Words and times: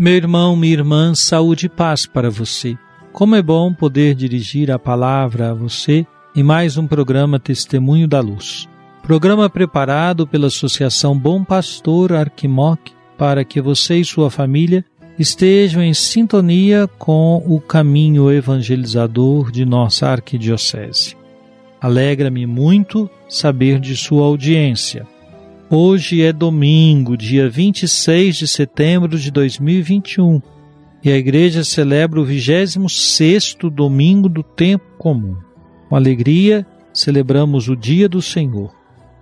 Meu 0.00 0.14
irmão, 0.14 0.56
minha 0.56 0.72
irmã, 0.72 1.14
saúde 1.14 1.66
e 1.66 1.68
paz 1.68 2.06
para 2.06 2.30
você. 2.30 2.74
Como 3.12 3.34
é 3.34 3.42
bom 3.42 3.70
poder 3.70 4.14
dirigir 4.14 4.70
a 4.70 4.78
palavra 4.78 5.50
a 5.50 5.54
você 5.54 6.06
em 6.34 6.42
mais 6.42 6.78
um 6.78 6.86
programa 6.86 7.38
Testemunho 7.38 8.08
da 8.08 8.18
Luz. 8.18 8.66
Programa 9.02 9.50
preparado 9.50 10.26
pela 10.26 10.46
Associação 10.46 11.18
Bom 11.18 11.44
Pastor 11.44 12.14
Arquimoc 12.14 12.80
para 13.18 13.44
que 13.44 13.60
você 13.60 13.96
e 13.96 14.04
sua 14.06 14.30
família 14.30 14.82
estejam 15.18 15.82
em 15.82 15.92
sintonia 15.92 16.88
com 16.98 17.44
o 17.46 17.60
caminho 17.60 18.32
evangelizador 18.32 19.50
de 19.50 19.66
nossa 19.66 20.08
arquidiocese. 20.08 21.14
Alegra-me 21.78 22.46
muito 22.46 23.10
saber 23.28 23.78
de 23.78 23.94
sua 23.94 24.24
audiência. 24.24 25.06
Hoje 25.72 26.20
é 26.20 26.32
domingo, 26.32 27.16
dia 27.16 27.48
26 27.48 28.38
de 28.38 28.48
setembro 28.48 29.16
de 29.16 29.30
2021, 29.30 30.42
e 31.00 31.12
a 31.12 31.16
igreja 31.16 31.62
celebra 31.62 32.20
o 32.20 32.26
26º 32.26 33.70
domingo 33.70 34.28
do 34.28 34.42
tempo 34.42 34.84
comum. 34.98 35.36
Com 35.88 35.94
alegria, 35.94 36.66
celebramos 36.92 37.68
o 37.68 37.76
dia 37.76 38.08
do 38.08 38.20
Senhor. 38.20 38.74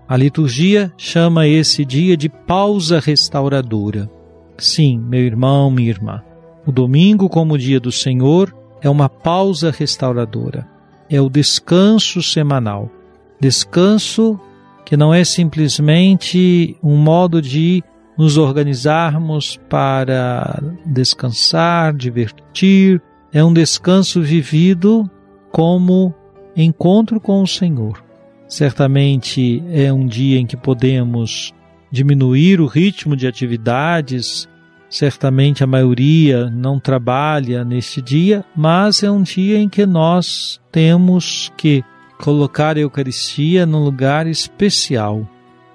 A 0.08 0.16
liturgia 0.16 0.90
chama 0.96 1.46
esse 1.46 1.84
dia 1.84 2.16
de 2.16 2.30
pausa 2.30 2.98
restauradora. 2.98 4.10
Sim, 4.56 4.98
meu 5.06 5.20
irmão, 5.20 5.70
minha 5.70 5.90
irmã, 5.90 6.22
o 6.64 6.72
domingo 6.72 7.28
como 7.28 7.58
dia 7.58 7.78
do 7.78 7.92
Senhor 7.92 8.56
é 8.80 8.88
uma 8.88 9.10
pausa 9.10 9.70
restauradora. 9.70 10.66
É 11.10 11.20
o 11.20 11.28
descanso 11.28 12.22
semanal. 12.22 12.90
Descanso 13.38 14.40
que 14.88 14.96
não 14.96 15.12
é 15.12 15.22
simplesmente 15.22 16.74
um 16.82 16.96
modo 16.96 17.42
de 17.42 17.84
nos 18.16 18.38
organizarmos 18.38 19.60
para 19.68 20.62
descansar, 20.86 21.94
divertir, 21.94 22.98
é 23.30 23.44
um 23.44 23.52
descanso 23.52 24.22
vivido 24.22 25.04
como 25.52 26.14
encontro 26.56 27.20
com 27.20 27.42
o 27.42 27.46
Senhor. 27.46 28.02
Certamente 28.48 29.62
é 29.70 29.92
um 29.92 30.06
dia 30.06 30.38
em 30.38 30.46
que 30.46 30.56
podemos 30.56 31.52
diminuir 31.92 32.58
o 32.58 32.66
ritmo 32.66 33.14
de 33.14 33.26
atividades, 33.26 34.48
certamente 34.88 35.62
a 35.62 35.66
maioria 35.66 36.48
não 36.48 36.80
trabalha 36.80 37.62
neste 37.62 38.00
dia, 38.00 38.42
mas 38.56 39.02
é 39.02 39.10
um 39.10 39.22
dia 39.22 39.58
em 39.58 39.68
que 39.68 39.84
nós 39.84 40.58
temos 40.72 41.52
que 41.58 41.84
colocar 42.18 42.76
a 42.76 42.80
Eucaristia 42.80 43.64
num 43.64 43.82
lugar 43.82 44.26
especial. 44.26 45.26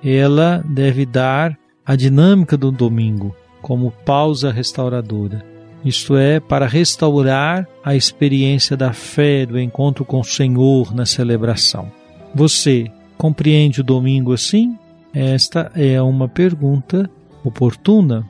Ela 0.04 0.64
deve 0.68 1.06
dar 1.06 1.58
a 1.86 1.96
dinâmica 1.96 2.58
do 2.58 2.72
domingo 2.72 3.36
como 3.62 3.92
pausa 3.92 4.52
restauradora. 4.52 5.46
Isto 5.84 6.16
é, 6.16 6.40
para 6.40 6.66
restaurar 6.66 7.68
a 7.84 7.96
experiência 7.96 8.76
da 8.78 8.94
fé, 8.94 9.46
do 9.46 9.60
encontro 9.60 10.06
com 10.06 10.20
o 10.20 10.24
Senhor 10.24 10.94
na 10.94 11.06
celebração. 11.06 11.92
Você 12.34 12.90
compreende 13.18 13.82
o 13.82 13.84
domingo 13.84 14.34
assim? 14.34 14.78
Esta 15.14 15.72
é 15.76 16.02
uma 16.02 16.28
pergunta 16.28 17.10
oportuna. 17.44 18.28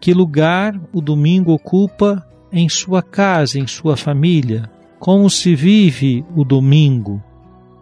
Que 0.00 0.12
lugar 0.12 0.78
o 0.92 1.00
domingo 1.00 1.52
ocupa 1.52 2.24
em 2.52 2.68
sua 2.68 3.02
casa, 3.02 3.58
em 3.58 3.66
sua 3.66 3.96
família? 3.96 4.70
Como 4.98 5.30
se 5.30 5.54
vive 5.54 6.24
o 6.36 6.44
domingo? 6.44 7.22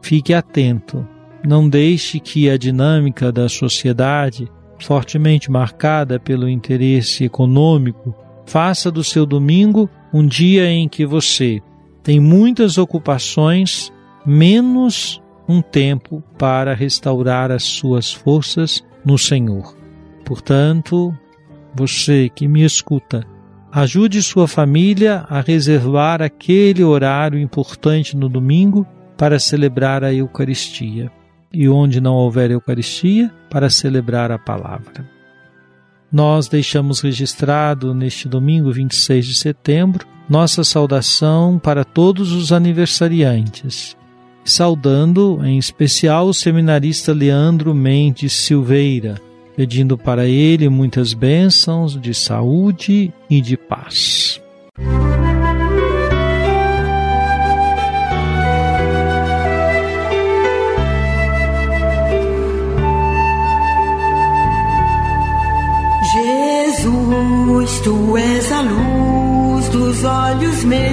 Fique 0.06 0.32
atento. 0.32 1.04
Não 1.44 1.68
deixe 1.68 2.20
que 2.20 2.48
a 2.48 2.56
dinâmica 2.56 3.32
da 3.32 3.48
sociedade, 3.48 4.48
fortemente 4.78 5.50
marcada 5.50 6.20
pelo 6.20 6.48
interesse 6.48 7.24
econômico, 7.24 8.14
faça 8.46 8.88
do 8.88 9.02
seu 9.02 9.26
domingo 9.26 9.90
um 10.14 10.24
dia 10.24 10.70
em 10.70 10.88
que 10.88 11.04
você 11.04 11.60
tem 12.04 12.20
muitas 12.20 12.78
ocupações, 12.78 13.92
menos 14.24 15.20
um 15.48 15.60
tempo 15.60 16.22
para 16.38 16.72
restaurar 16.72 17.50
as 17.50 17.64
suas 17.64 18.12
forças 18.12 18.84
no 19.04 19.18
Senhor. 19.18 19.76
Portanto, 20.24 21.12
você 21.74 22.30
que 22.32 22.46
me 22.46 22.62
escuta, 22.62 23.26
ajude 23.72 24.22
sua 24.22 24.46
família 24.46 25.26
a 25.28 25.40
reservar 25.40 26.22
aquele 26.22 26.84
horário 26.84 27.40
importante 27.40 28.16
no 28.16 28.28
domingo 28.28 28.86
para 29.16 29.38
celebrar 29.38 30.04
a 30.04 30.12
Eucaristia. 30.12 31.10
E 31.52 31.68
onde 31.68 32.00
não 32.00 32.14
houver 32.14 32.50
Eucaristia, 32.50 33.32
para 33.48 33.70
celebrar 33.70 34.30
a 34.30 34.38
palavra. 34.38 35.08
Nós 36.12 36.48
deixamos 36.48 37.00
registrado 37.00 37.94
neste 37.94 38.28
domingo 38.28 38.70
26 38.72 39.26
de 39.26 39.34
setembro 39.34 40.06
nossa 40.28 40.64
saudação 40.64 41.58
para 41.58 41.84
todos 41.84 42.32
os 42.32 42.52
aniversariantes, 42.52 43.96
saudando 44.44 45.40
em 45.44 45.58
especial 45.58 46.28
o 46.28 46.34
seminarista 46.34 47.12
Leandro 47.12 47.74
Mendes 47.74 48.32
Silveira, 48.32 49.20
pedindo 49.56 49.96
para 49.96 50.26
ele 50.26 50.68
muitas 50.68 51.14
bênçãos 51.14 52.00
de 52.00 52.12
saúde 52.12 53.12
e 53.30 53.40
de 53.40 53.56
paz. 53.56 54.40
Jesus, 67.66 67.80
tu 67.80 68.16
és 68.16 68.52
a 68.52 68.62
luz 68.62 69.68
dos 69.70 70.04
olhos 70.04 70.62
meus. 70.64 70.86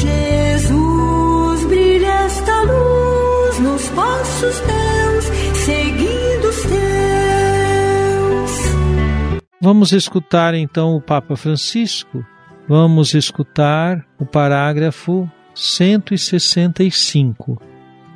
Jesus, 0.00 1.64
brilha 1.66 2.12
esta 2.24 2.62
luz 2.62 3.58
nos 3.58 3.86
passos 3.88 4.58
teus, 4.60 5.24
seguindo 5.64 6.48
os 6.48 6.62
teus. 6.62 6.72
Vamos 9.60 9.92
escutar 9.92 10.54
então 10.54 10.96
o 10.96 11.00
Papa 11.00 11.36
Francisco. 11.36 12.24
Vamos 12.66 13.12
escutar 13.12 14.02
o 14.18 14.24
parágrafo 14.24 15.30
165. 15.54 17.60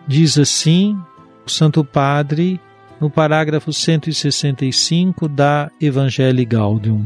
Diz 0.08 0.38
assim 0.38 0.98
o 1.44 1.50
Santo 1.50 1.84
Padre 1.84 2.58
no 3.00 3.10
parágrafo 3.10 3.72
165 3.72 5.28
da 5.28 5.70
Evangelii 5.80 6.44
Gaudium. 6.44 7.04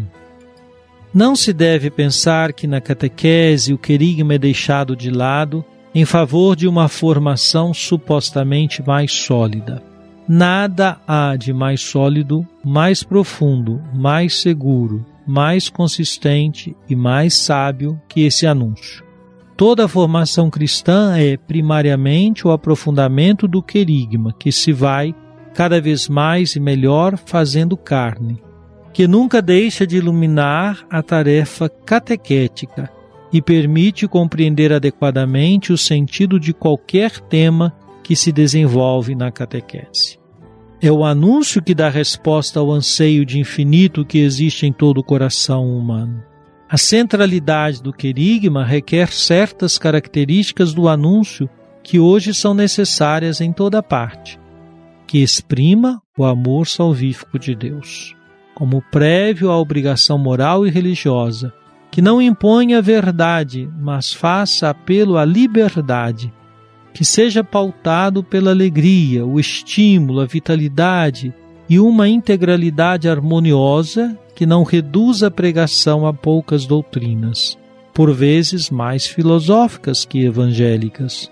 Não 1.12 1.34
se 1.34 1.52
deve 1.52 1.90
pensar 1.90 2.52
que 2.52 2.66
na 2.66 2.80
catequese 2.80 3.72
o 3.72 3.78
querigma 3.78 4.34
é 4.34 4.38
deixado 4.38 4.94
de 4.94 5.10
lado 5.10 5.64
em 5.94 6.04
favor 6.04 6.54
de 6.54 6.68
uma 6.68 6.88
formação 6.88 7.74
supostamente 7.74 8.80
mais 8.86 9.12
sólida. 9.12 9.82
Nada 10.28 11.00
há 11.08 11.34
de 11.34 11.52
mais 11.52 11.80
sólido, 11.80 12.46
mais 12.64 13.02
profundo, 13.02 13.82
mais 13.92 14.40
seguro, 14.40 15.04
mais 15.26 15.68
consistente 15.68 16.76
e 16.88 16.94
mais 16.94 17.34
sábio 17.34 18.00
que 18.08 18.20
esse 18.20 18.46
anúncio. 18.46 19.04
Toda 19.56 19.84
a 19.86 19.88
formação 19.88 20.48
cristã 20.48 21.16
é 21.16 21.36
primariamente 21.36 22.46
o 22.46 22.52
aprofundamento 22.52 23.48
do 23.48 23.60
querigma 23.60 24.32
que 24.38 24.52
se 24.52 24.72
vai 24.72 25.14
cada 25.54 25.80
vez 25.80 26.08
mais 26.08 26.56
e 26.56 26.60
melhor 26.60 27.16
fazendo 27.16 27.76
carne, 27.76 28.42
que 28.92 29.06
nunca 29.06 29.40
deixa 29.40 29.86
de 29.86 29.96
iluminar 29.96 30.86
a 30.90 31.02
tarefa 31.02 31.68
catequética 31.68 32.90
e 33.32 33.40
permite 33.40 34.08
compreender 34.08 34.72
adequadamente 34.72 35.72
o 35.72 35.78
sentido 35.78 36.38
de 36.38 36.52
qualquer 36.52 37.20
tema 37.20 37.72
que 38.02 38.16
se 38.16 38.32
desenvolve 38.32 39.14
na 39.14 39.30
catequese. 39.30 40.18
É 40.82 40.90
o 40.90 41.04
anúncio 41.04 41.62
que 41.62 41.74
dá 41.74 41.88
resposta 41.88 42.58
ao 42.58 42.72
anseio 42.72 43.24
de 43.24 43.38
infinito 43.38 44.04
que 44.04 44.18
existe 44.18 44.66
em 44.66 44.72
todo 44.72 44.98
o 44.98 45.04
coração 45.04 45.68
humano. 45.76 46.22
A 46.68 46.78
centralidade 46.78 47.82
do 47.82 47.92
querigma 47.92 48.64
requer 48.64 49.08
certas 49.08 49.76
características 49.76 50.72
do 50.72 50.88
anúncio 50.88 51.50
que 51.82 51.98
hoje 51.98 52.32
são 52.32 52.54
necessárias 52.54 53.40
em 53.40 53.52
toda 53.52 53.82
parte, 53.82 54.38
que 55.10 55.18
exprima 55.18 56.00
o 56.16 56.24
amor 56.24 56.68
salvífico 56.68 57.36
de 57.36 57.52
Deus, 57.52 58.14
como 58.54 58.80
prévio 58.92 59.50
à 59.50 59.58
obrigação 59.58 60.16
moral 60.16 60.64
e 60.64 60.70
religiosa, 60.70 61.52
que 61.90 62.00
não 62.00 62.22
impõe 62.22 62.74
a 62.74 62.80
verdade, 62.80 63.68
mas 63.80 64.12
faça 64.12 64.70
apelo 64.70 65.18
à 65.18 65.24
liberdade, 65.24 66.32
que 66.94 67.04
seja 67.04 67.42
pautado 67.42 68.22
pela 68.22 68.52
alegria, 68.52 69.26
o 69.26 69.40
estímulo, 69.40 70.20
a 70.20 70.26
vitalidade 70.26 71.34
e 71.68 71.80
uma 71.80 72.08
integralidade 72.08 73.08
harmoniosa 73.08 74.16
que 74.36 74.46
não 74.46 74.62
reduza 74.62 75.26
a 75.26 75.30
pregação 75.30 76.06
a 76.06 76.14
poucas 76.14 76.66
doutrinas, 76.66 77.58
por 77.92 78.14
vezes 78.14 78.70
mais 78.70 79.08
filosóficas 79.08 80.04
que 80.04 80.24
evangélicas. 80.24 81.28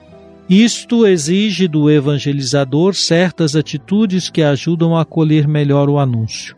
Isto 0.48 1.06
exige 1.06 1.68
do 1.68 1.90
evangelizador 1.90 2.94
certas 2.94 3.54
atitudes 3.54 4.30
que 4.30 4.42
ajudam 4.42 4.96
a 4.96 5.02
acolher 5.02 5.46
melhor 5.46 5.90
o 5.90 5.98
anúncio: 5.98 6.56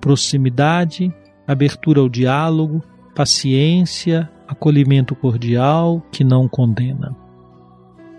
proximidade, 0.00 1.14
abertura 1.46 2.00
ao 2.00 2.08
diálogo, 2.08 2.82
paciência, 3.14 4.28
acolhimento 4.48 5.14
cordial 5.14 6.02
que 6.10 6.24
não 6.24 6.48
condena. 6.48 7.14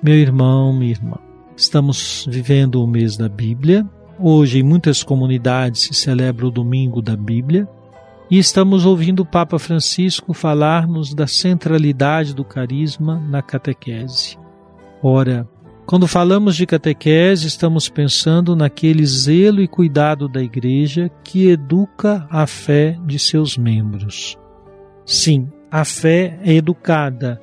Meu 0.01 0.15
irmão, 0.15 0.71
minha 0.71 0.91
irmã, 0.91 1.17
estamos 1.57 2.25
vivendo 2.29 2.81
o 2.81 2.87
mês 2.87 3.17
da 3.17 3.27
Bíblia. 3.27 3.85
Hoje, 4.17 4.59
em 4.59 4.63
muitas 4.63 5.03
comunidades, 5.03 5.81
se 5.81 5.93
celebra 5.93 6.47
o 6.47 6.51
Domingo 6.51 7.01
da 7.01 7.17
Bíblia 7.17 7.67
e 8.31 8.37
estamos 8.37 8.85
ouvindo 8.85 9.21
o 9.21 9.25
Papa 9.25 9.59
Francisco 9.59 10.33
falar-nos 10.33 11.13
da 11.13 11.27
centralidade 11.27 12.33
do 12.33 12.45
carisma 12.45 13.19
na 13.19 13.41
catequese. 13.41 14.37
Ora, 15.01 15.47
quando 15.85 16.07
falamos 16.07 16.55
de 16.55 16.65
catequese, 16.65 17.47
estamos 17.47 17.89
pensando 17.89 18.55
naquele 18.55 19.05
zelo 19.05 19.61
e 19.61 19.67
cuidado 19.67 20.27
da 20.27 20.41
Igreja 20.41 21.09
que 21.23 21.49
educa 21.49 22.27
a 22.29 22.45
fé 22.45 22.97
de 23.05 23.17
seus 23.17 23.57
membros. 23.57 24.37
Sim, 25.05 25.47
a 25.71 25.83
fé 25.83 26.39
é 26.43 26.53
educada, 26.53 27.41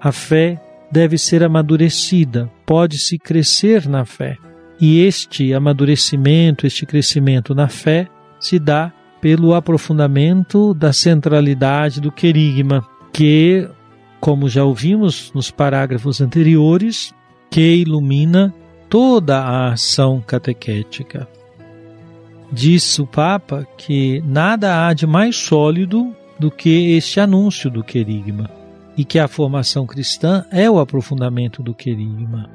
a 0.00 0.10
fé 0.10 0.60
deve 0.90 1.18
ser 1.18 1.44
amadurecida, 1.44 2.50
pode-se 2.66 3.18
crescer 3.18 3.88
na 3.88 4.04
fé. 4.04 4.36
E 4.80 5.00
este 5.00 5.54
amadurecimento, 5.54 6.66
este 6.66 6.84
crescimento 6.84 7.54
na 7.54 7.68
fé, 7.68 8.08
se 8.40 8.58
dá 8.58 8.92
pelo 9.20 9.54
aprofundamento 9.54 10.74
da 10.74 10.92
centralidade 10.92 12.00
do 12.00 12.10
querigma, 12.10 12.84
que, 13.12 13.68
como 14.24 14.48
já 14.48 14.64
ouvimos 14.64 15.30
nos 15.34 15.50
parágrafos 15.50 16.22
anteriores, 16.22 17.12
que 17.50 17.76
ilumina 17.76 18.54
toda 18.88 19.38
a 19.38 19.74
ação 19.74 20.24
catequética. 20.26 21.28
Disse 22.50 23.02
o 23.02 23.06
Papa 23.06 23.68
que 23.76 24.22
nada 24.26 24.88
há 24.88 24.94
de 24.94 25.06
mais 25.06 25.36
sólido 25.36 26.16
do 26.38 26.50
que 26.50 26.96
este 26.96 27.20
anúncio 27.20 27.70
do 27.70 27.84
querigma 27.84 28.48
e 28.96 29.04
que 29.04 29.18
a 29.18 29.28
formação 29.28 29.86
cristã 29.86 30.46
é 30.50 30.70
o 30.70 30.78
aprofundamento 30.78 31.62
do 31.62 31.74
querigma. 31.74 32.48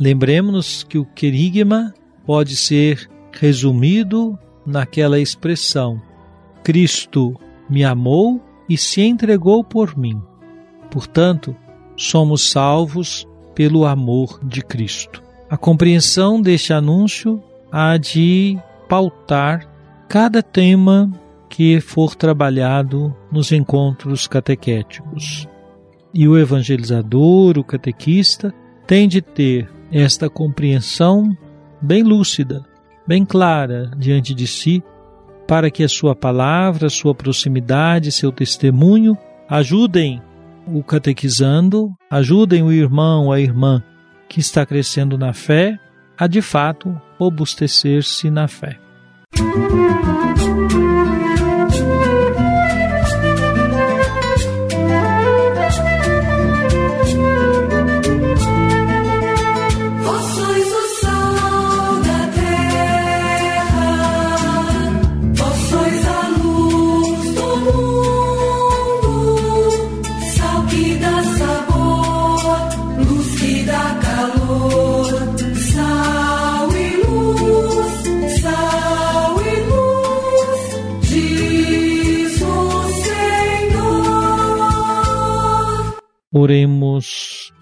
Lembremos-nos 0.00 0.84
que 0.84 0.96
o 0.96 1.04
querigma 1.04 1.92
pode 2.24 2.56
ser 2.56 3.10
resumido 3.30 4.38
naquela 4.64 5.20
expressão: 5.20 6.00
Cristo 6.64 7.38
me 7.68 7.84
amou 7.84 8.42
e 8.66 8.78
se 8.78 9.02
entregou 9.02 9.62
por 9.62 9.98
mim. 9.98 10.18
Portanto, 10.90 11.54
somos 11.96 12.50
salvos 12.50 13.26
pelo 13.54 13.84
amor 13.84 14.40
de 14.42 14.62
Cristo. 14.62 15.22
A 15.48 15.56
compreensão 15.56 16.40
deste 16.40 16.72
anúncio 16.72 17.42
há 17.70 17.96
de 17.96 18.58
pautar 18.88 19.68
cada 20.08 20.42
tema 20.42 21.10
que 21.48 21.80
for 21.80 22.14
trabalhado 22.14 23.14
nos 23.30 23.52
encontros 23.52 24.26
catequéticos. 24.26 25.48
E 26.14 26.26
o 26.26 26.38
evangelizador, 26.38 27.58
o 27.58 27.64
catequista, 27.64 28.54
tem 28.86 29.08
de 29.08 29.20
ter 29.20 29.68
esta 29.92 30.28
compreensão 30.28 31.36
bem 31.80 32.02
lúcida, 32.02 32.64
bem 33.06 33.24
clara 33.24 33.90
diante 33.96 34.34
de 34.34 34.46
si, 34.46 34.82
para 35.46 35.70
que 35.70 35.82
a 35.82 35.88
sua 35.88 36.14
palavra, 36.14 36.88
sua 36.88 37.14
proximidade, 37.14 38.12
seu 38.12 38.30
testemunho 38.30 39.18
ajudem 39.48 40.22
o 40.66 40.82
catequizando, 40.82 41.92
ajudem 42.10 42.62
o 42.62 42.72
irmão, 42.72 43.30
a 43.32 43.40
irmã 43.40 43.82
que 44.28 44.40
está 44.40 44.64
crescendo 44.64 45.18
na 45.18 45.32
fé, 45.32 45.78
a 46.16 46.26
de 46.26 46.40
fato 46.40 47.00
robustecer-se 47.18 48.30
na 48.30 48.46
fé. 48.46 48.78
Música 49.36 50.89
Oremos. 86.32 87.52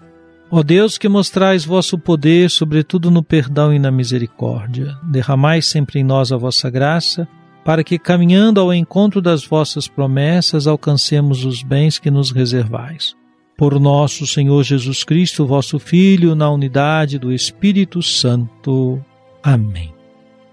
Ó 0.51 0.61
Deus 0.61 0.95
que 0.95 1.09
mostrais 1.09 1.65
vosso 1.65 1.97
poder, 1.97 2.51
sobretudo 2.51 3.09
no 3.09 3.23
perdão 3.23 3.73
e 3.73 3.79
na 3.79 3.89
misericórdia, 3.89 4.95
derramai 5.03 5.59
sempre 5.59 5.99
em 5.99 6.03
nós 6.03 6.31
a 6.31 6.37
vossa 6.37 6.69
graça, 6.69 7.27
para 7.65 7.83
que, 7.83 7.97
caminhando 7.97 8.59
ao 8.59 8.71
encontro 8.71 9.21
das 9.21 9.43
vossas 9.43 9.87
promessas, 9.87 10.67
alcancemos 10.67 11.45
os 11.45 11.63
bens 11.63 11.97
que 11.97 12.11
nos 12.11 12.29
reservais. 12.31 13.15
Por 13.57 13.79
nosso 13.79 14.27
Senhor 14.27 14.63
Jesus 14.63 15.03
Cristo, 15.03 15.47
vosso 15.47 15.79
Filho, 15.79 16.35
na 16.35 16.49
unidade 16.51 17.17
do 17.17 17.33
Espírito 17.33 18.03
Santo. 18.03 19.03
Amém. 19.41 19.91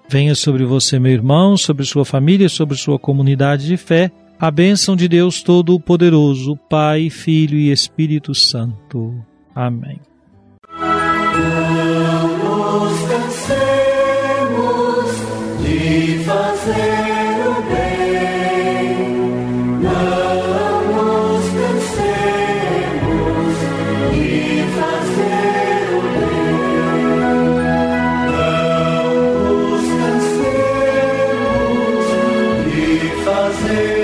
Venha 0.08 0.34
sobre 0.34 0.64
você, 0.64 0.98
meu 0.98 1.12
irmão, 1.12 1.54
sobre 1.56 1.84
sua 1.84 2.04
família, 2.04 2.48
sobre 2.48 2.76
sua 2.78 2.98
comunidade 2.98 3.66
de 3.66 3.76
fé 3.76 4.10
a 4.38 4.50
bênção 4.50 4.94
de 4.94 5.08
Deus 5.08 5.42
Todo-Poderoso, 5.42 6.58
Pai, 6.68 7.08
Filho 7.08 7.56
e 7.56 7.72
Espírito 7.72 8.34
Santo. 8.34 9.14
Amém. 9.54 9.98
Não 10.78 12.28
nos 12.36 13.00
cansemos 13.08 13.96
de 15.62 16.18
fazer 16.22 17.48
o 17.48 17.62
bem. 17.72 19.08
Não 19.80 20.84
nos 20.92 21.44
cansemos 21.56 22.36
de 24.12 24.66
fazer 24.76 25.80
o 25.96 26.00
bem. 26.12 26.60
Não 28.36 29.08
nos 29.40 29.86
cansemos 29.98 30.76
de 32.70 32.86
fazer 33.24 33.95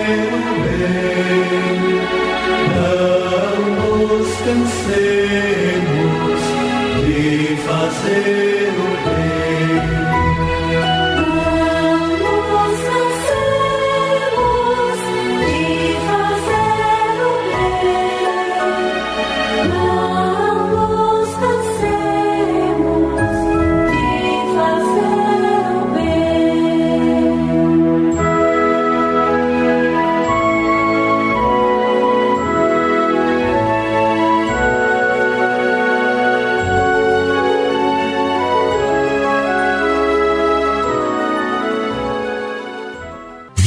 vencemos 4.52 6.42
e 7.08 7.56
fazer. 7.66 8.51